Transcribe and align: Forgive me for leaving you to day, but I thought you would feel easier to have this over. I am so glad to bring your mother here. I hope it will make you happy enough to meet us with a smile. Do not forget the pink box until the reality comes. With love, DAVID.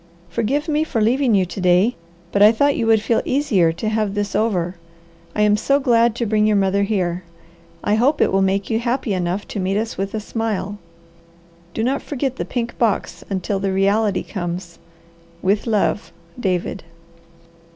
Forgive 0.29 0.67
me 0.67 0.83
for 0.83 0.99
leaving 0.99 1.35
you 1.35 1.45
to 1.45 1.61
day, 1.61 1.95
but 2.31 2.41
I 2.41 2.51
thought 2.51 2.75
you 2.75 2.87
would 2.87 3.03
feel 3.03 3.21
easier 3.23 3.71
to 3.73 3.87
have 3.87 4.15
this 4.15 4.35
over. 4.35 4.75
I 5.35 5.43
am 5.43 5.55
so 5.55 5.79
glad 5.79 6.15
to 6.15 6.25
bring 6.25 6.47
your 6.47 6.55
mother 6.55 6.81
here. 6.81 7.23
I 7.83 7.93
hope 7.93 8.19
it 8.19 8.31
will 8.31 8.41
make 8.41 8.67
you 8.71 8.79
happy 8.79 9.13
enough 9.13 9.47
to 9.49 9.59
meet 9.59 9.77
us 9.77 9.99
with 9.99 10.15
a 10.15 10.19
smile. 10.19 10.79
Do 11.75 11.83
not 11.83 12.01
forget 12.01 12.37
the 12.37 12.45
pink 12.45 12.79
box 12.79 13.23
until 13.29 13.59
the 13.59 13.71
reality 13.71 14.23
comes. 14.23 14.79
With 15.43 15.67
love, 15.67 16.11
DAVID. 16.39 16.83